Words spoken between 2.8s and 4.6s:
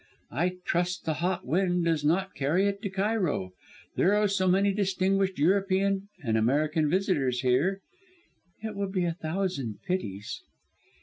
to Cairo; there are so